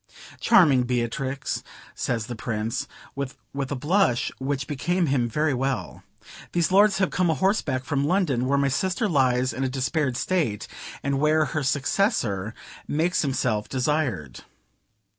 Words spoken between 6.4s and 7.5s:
"these lords have come a